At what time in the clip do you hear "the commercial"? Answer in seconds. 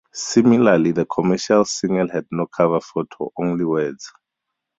0.93-1.63